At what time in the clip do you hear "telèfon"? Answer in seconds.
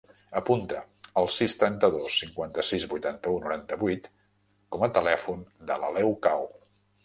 4.99-5.49